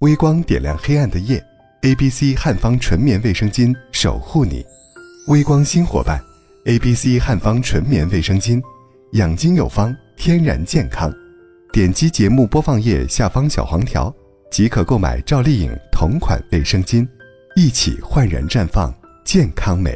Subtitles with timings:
[0.00, 1.44] 微光点亮黑暗的夜
[1.82, 4.64] ，A B C 汉方纯棉卫生巾守护你。
[5.28, 6.18] 微光新伙伴
[6.64, 8.62] ，A B C 汉方纯棉卫生巾，
[9.12, 11.12] 养精有方，天然健康。
[11.70, 14.10] 点击节目播放页下方小黄条，
[14.50, 17.06] 即可购买赵丽颖同款卫生巾，
[17.54, 19.94] 一起焕然绽放健康美。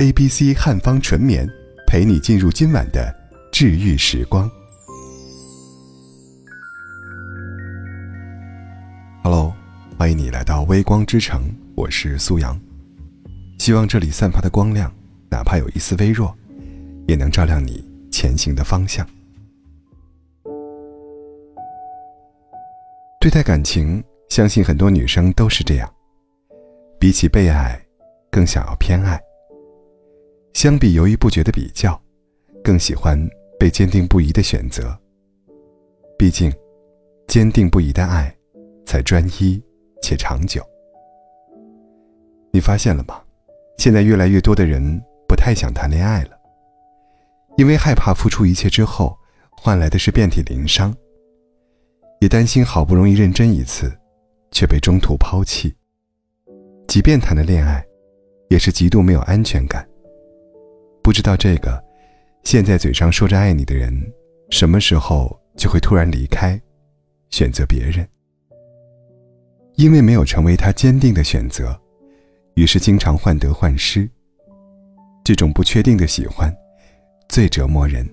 [0.00, 1.48] A B C 汉方纯棉，
[1.86, 3.14] 陪你进入今晚的
[3.52, 4.50] 治愈时光。
[9.30, 9.54] Hello，
[9.98, 12.58] 欢迎你来到微光之城，我是苏阳。
[13.58, 14.90] 希望这里散发的光亮，
[15.30, 16.34] 哪怕有一丝微弱，
[17.06, 19.06] 也能照亮你前行的方向。
[23.20, 25.94] 对待感情，相信很多女生都是这样。
[26.98, 27.78] 比起被爱，
[28.30, 29.20] 更想要偏爱。
[30.54, 32.00] 相比犹豫不决的比较，
[32.64, 33.28] 更喜欢
[33.60, 34.98] 被坚定不移的选择。
[36.18, 36.50] 毕竟，
[37.26, 38.34] 坚定不移的爱。
[38.88, 39.62] 才专一
[40.00, 40.66] 且长久。
[42.50, 43.20] 你发现了吗？
[43.76, 44.80] 现在越来越多的人
[45.28, 46.30] 不太想谈恋爱了，
[47.58, 49.14] 因为害怕付出一切之后
[49.50, 50.96] 换来的是遍体鳞伤，
[52.22, 53.92] 也担心好不容易认真一次，
[54.50, 55.76] 却被中途抛弃。
[56.86, 57.84] 即便谈了恋爱，
[58.48, 59.86] 也是极度没有安全感。
[61.02, 61.78] 不知道这个，
[62.42, 63.92] 现在嘴上说着爱你的人，
[64.48, 66.58] 什么时候就会突然离开，
[67.28, 68.08] 选择别人。
[69.78, 71.80] 因为没有成为他坚定的选择，
[72.54, 74.10] 于是经常患得患失。
[75.22, 76.52] 这种不确定的喜欢，
[77.28, 78.04] 最折磨人。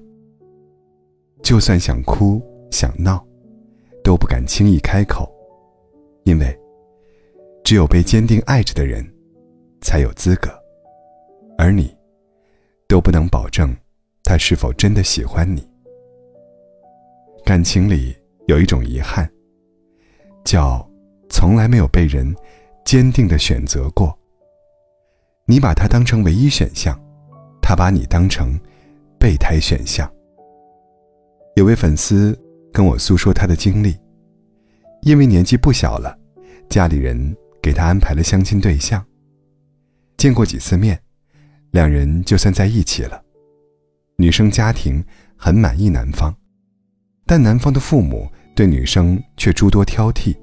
[1.41, 3.25] 就算想哭想闹，
[4.03, 5.27] 都不敢轻易开口，
[6.23, 6.55] 因为
[7.63, 9.03] 只有被坚定爱着的人，
[9.81, 10.51] 才有资格。
[11.57, 11.91] 而你，
[12.87, 13.75] 都不能保证
[14.23, 15.67] 他是否真的喜欢你。
[17.43, 19.27] 感情里有一种遗憾，
[20.43, 20.87] 叫。
[21.45, 22.35] 从来没有被人
[22.83, 24.17] 坚定的选择过。
[25.45, 26.99] 你把他当成唯一选项，
[27.61, 28.59] 他把你当成
[29.19, 30.11] 备胎选项。
[31.55, 32.35] 有位粉丝
[32.73, 33.95] 跟我诉说他的经历，
[35.03, 36.17] 因为年纪不小了，
[36.67, 39.05] 家里人给他安排了相亲对象。
[40.17, 40.99] 见过几次面，
[41.69, 43.21] 两人就算在一起了。
[44.17, 45.05] 女生家庭
[45.37, 46.35] 很满意男方，
[47.23, 50.35] 但男方的父母对女生却诸多挑剔。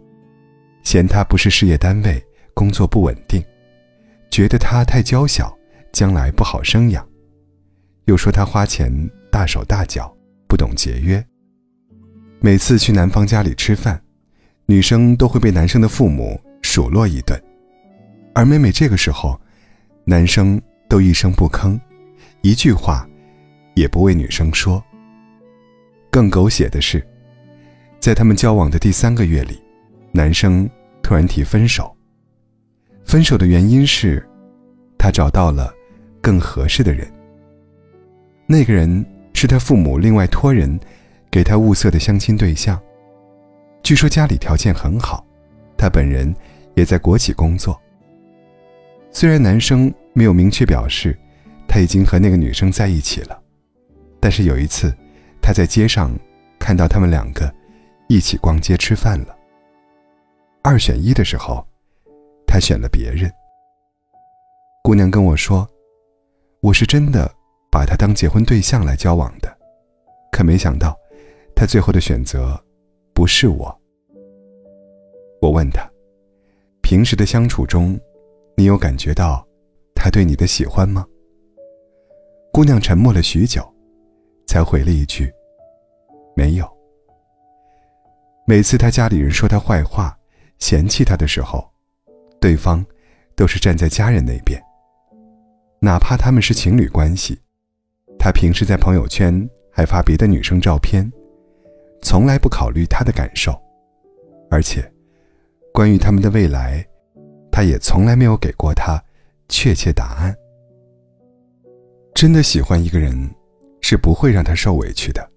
[0.83, 2.23] 嫌他不是事业单位，
[2.55, 3.43] 工作不稳定，
[4.31, 5.57] 觉得他太娇小，
[5.93, 7.07] 将来不好生养，
[8.07, 8.93] 又说他花钱
[9.31, 10.15] 大手大脚，
[10.49, 11.25] 不懂节约。
[12.41, 14.03] 每次去男方家里吃饭，
[14.67, 17.41] 女生都会被男生的父母数落一顿，
[18.35, 19.41] 而每每这个时候，
[20.05, 21.79] 男生都一声不吭，
[22.41, 23.09] 一句话
[23.77, 24.83] 也不为女生说。
[26.11, 27.07] 更狗血的是，
[28.01, 29.62] 在他们交往的第三个月里。
[30.13, 30.69] 男生
[31.03, 31.95] 突然提分手。
[33.05, 34.27] 分手的原因是，
[34.99, 35.73] 他找到了
[36.21, 37.11] 更合适的人。
[38.47, 40.79] 那个人是他父母另外托人
[41.31, 42.81] 给他物色的相亲对象。
[43.83, 45.27] 据说家里条件很好，
[45.77, 46.33] 他本人
[46.75, 47.81] 也在国企工作。
[49.11, 51.19] 虽然男生没有明确表示
[51.67, 53.43] 他已经和那个女生在一起了，
[54.21, 54.95] 但是有一次
[55.41, 56.17] 他在街上
[56.59, 57.53] 看到他们两个
[58.09, 59.37] 一起逛街吃饭了。
[60.65, 61.67] 二选一的时候，
[62.47, 63.29] 他选了别人。
[64.85, 65.69] 姑娘跟我说
[66.63, 67.29] ：“我是真的
[67.69, 69.53] 把他当结婚对象来交往的，
[70.31, 70.97] 可没想到，
[71.57, 72.57] 他最后的选择
[73.13, 73.77] 不是我。”
[75.43, 75.91] 我问他
[76.81, 77.99] ：“平时的相处中，
[78.57, 79.45] 你有感觉到
[79.97, 81.05] 他对你的喜欢吗？”
[82.55, 83.69] 姑娘沉默了许久，
[84.47, 85.33] 才回了一句
[86.37, 86.71] ：“没有。”
[88.47, 90.17] 每次他家里人说他坏话。
[90.63, 91.69] 嫌弃他的时候，
[92.41, 92.87] 对方
[93.35, 94.63] 都是站在家人那边。
[95.81, 97.37] 哪怕他们是情侣关系，
[98.17, 101.13] 他平时在朋友圈还发别的女生照片，
[102.01, 103.61] 从来不考虑她的感受。
[104.53, 104.89] 而且，
[105.73, 106.87] 关于他们的未来，
[107.51, 109.03] 他也从来没有给过他
[109.49, 110.33] 确切答案。
[112.15, 113.29] 真的喜欢一个人，
[113.81, 115.29] 是不会让他受委屈的，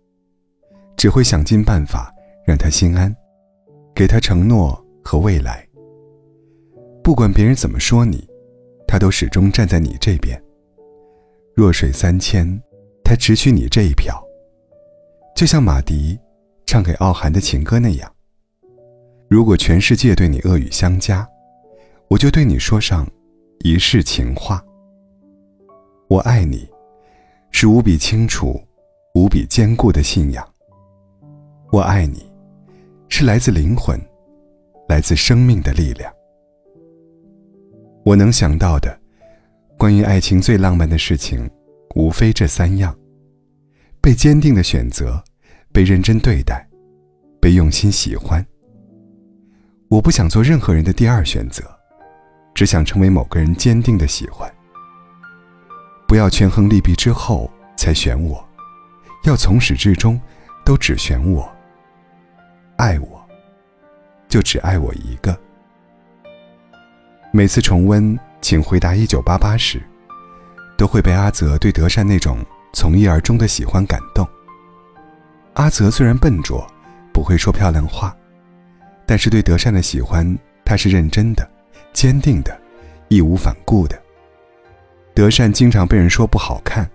[0.95, 2.13] 只会想尽办法
[2.45, 3.11] 让他心安，
[3.95, 4.84] 给他承诺。
[5.07, 5.63] 和未来，
[7.03, 8.27] 不管别人怎么说你，
[8.87, 10.41] 他都始终站在你这边。
[11.53, 12.59] 弱水三千，
[13.03, 14.19] 他只取你这一瓢。
[15.35, 16.19] 就像马迪
[16.65, 18.11] 唱给傲寒的情歌那样：
[19.29, 21.25] 如果全世界对你恶语相加，
[22.07, 23.07] 我就对你说上
[23.59, 24.65] 一世情话。
[26.07, 26.67] 我爱你，
[27.51, 28.59] 是无比清楚、
[29.13, 30.43] 无比坚固的信仰。
[31.71, 32.25] 我爱你，
[33.07, 33.99] 是来自灵魂。
[34.87, 36.11] 来自生命的力量。
[38.03, 38.99] 我能想到的，
[39.77, 41.49] 关于爱情最浪漫的事情，
[41.95, 42.95] 无非这三样：
[43.99, 45.23] 被坚定的选择，
[45.73, 46.67] 被认真对待，
[47.41, 48.45] 被用心喜欢。
[49.89, 51.63] 我不想做任何人的第二选择，
[52.53, 54.51] 只想成为某个人坚定的喜欢。
[56.07, 58.47] 不要权衡利弊之后才选我，
[59.23, 60.21] 要从始至终
[60.63, 61.51] 都只选我。
[62.77, 63.24] 爱我，
[64.35, 65.33] 就只爱我一个。
[67.31, 69.81] 每次重温《请回答一九八八》时，
[70.77, 72.39] 都会被阿泽对德善那种
[72.73, 74.27] 从一而终的喜欢感动。
[75.53, 76.67] 阿泽虽然笨拙，
[77.13, 78.13] 不会说漂亮话。
[79.05, 81.49] 但是对德善的喜欢，他是认真的、
[81.93, 82.59] 坚定的、
[83.07, 83.97] 义无反顾的。
[85.13, 86.85] 德善经常被人说不好看，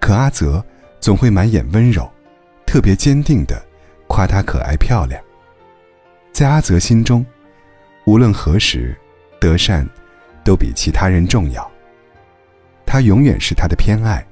[0.00, 0.60] 可阿泽
[0.98, 2.10] 总会满眼温柔，
[2.66, 3.64] 特别坚定的
[4.08, 5.23] 夸她可爱漂亮。
[6.34, 7.24] 在阿泽心中，
[8.06, 8.92] 无论何时，
[9.40, 9.88] 德善
[10.42, 11.70] 都比其他人重要。
[12.84, 14.26] 他永远是他的偏爱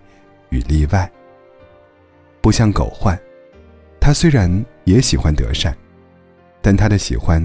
[0.48, 1.08] 与例外。
[2.40, 3.16] 不像狗焕，
[4.00, 4.52] 他虽然
[4.82, 5.72] 也喜欢德善。
[6.60, 7.40] 但他的喜欢，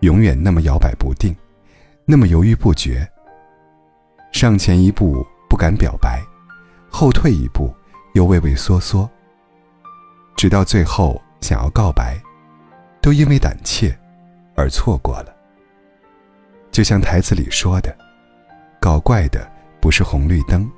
[0.00, 1.34] 永远那么摇摆不定，
[2.04, 3.04] 那么犹豫不决。
[4.30, 6.22] 上前一步不敢表白，
[6.88, 7.74] 后退一步
[8.14, 9.10] 又畏畏缩缩。
[10.36, 12.16] 直到最后想要告白，
[13.08, 13.98] 都因为胆怯
[14.54, 15.34] 而错过了。
[16.70, 17.96] 就像台词里说的
[18.78, 19.50] ：“搞怪的
[19.80, 20.70] 不是红绿灯，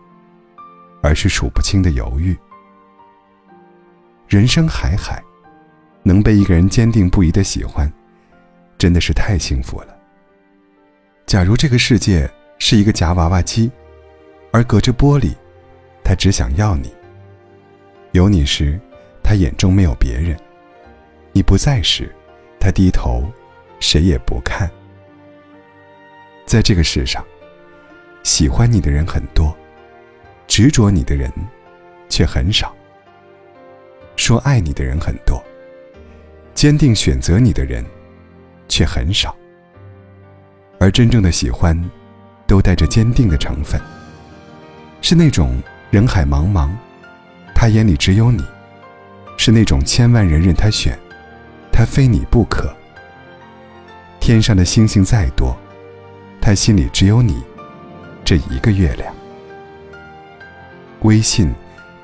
[1.03, 2.39] 而是数不清的犹豫。”
[4.31, 5.21] 人生海海。
[6.05, 7.93] 能被一个人坚定不移的喜欢，
[8.79, 9.89] 真的是太幸福了。
[11.27, 13.71] 假如这个世界是一个夹娃娃机，
[14.53, 15.35] 而隔着玻璃，
[16.05, 16.95] 他只想要你。
[18.13, 18.81] 有你时，
[19.23, 20.35] 他眼中没有别人；
[21.33, 22.11] 你不在时，
[22.61, 23.25] 他低头，
[23.81, 24.71] 谁也不看。
[26.47, 27.25] 在这个世上，
[28.23, 29.57] 喜欢你的人很多，
[30.47, 31.33] 执着你的人
[32.09, 32.75] 却很少。
[34.17, 35.43] 说爱你的人很多。
[36.53, 37.83] 坚定选择你的人，
[38.69, 39.35] 却很少。
[40.79, 41.91] 而真正的喜欢，
[42.47, 43.81] 都带着坚定的成分。
[45.01, 46.69] 是那种人海茫茫，
[47.55, 48.43] 他眼里只有你；
[49.39, 50.99] 是那种千万人任他选，
[51.73, 52.75] 他非你不可。
[54.19, 55.57] 天上的星星再多，
[56.41, 57.43] 他心里只有你
[58.25, 59.15] 这一个月亮。
[61.03, 61.53] 微信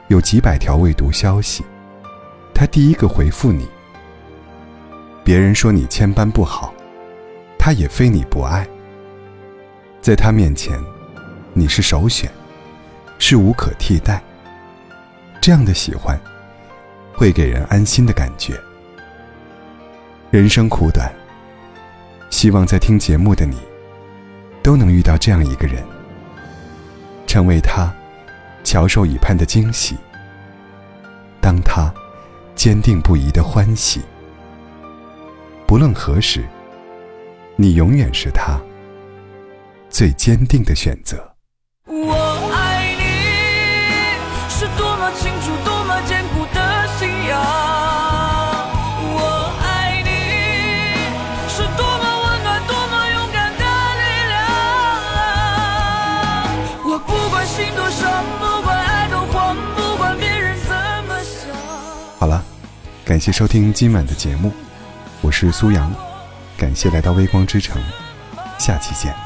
[0.08, 1.64] 有几百条未读消息，
[2.54, 3.68] 他第一个回复你。
[5.22, 6.72] 别人说你千般不好，
[7.58, 8.66] 他也非你不爱。
[10.00, 10.80] 在他面前，
[11.52, 12.30] 你是首选，
[13.18, 14.22] 是无可替代。
[15.40, 16.18] 这样的喜欢，
[17.12, 18.58] 会给人安心的感觉。
[20.36, 21.10] 人生苦短，
[22.28, 23.56] 希望在听节目的你，
[24.62, 25.82] 都能遇到这样一个人，
[27.26, 27.90] 成为他
[28.62, 29.96] 翘首以盼的惊喜，
[31.40, 31.90] 当他
[32.54, 34.02] 坚定不移的欢喜。
[35.66, 36.44] 不论何时，
[37.56, 38.60] 你永远是他
[39.88, 41.35] 最坚定的选择。
[63.06, 64.52] 感谢收听今晚的节目。
[65.20, 65.94] 我是苏阳，
[66.58, 67.80] 感谢来到微光之城，
[68.58, 69.25] 下期见。